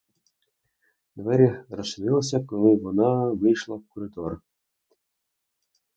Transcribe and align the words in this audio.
Двері 1.15 1.57
розчинилися— 1.69 2.45
вона 2.81 3.25
вийшла 3.29 3.75
в 3.75 3.83
коридор. 3.89 4.41